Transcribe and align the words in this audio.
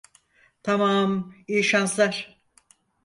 Tamam, 0.63 1.35
iyi 1.47 1.63
şanslar. 1.63 2.37